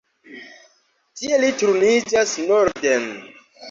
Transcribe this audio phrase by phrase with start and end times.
[1.21, 3.11] Tie li turniĝas norden.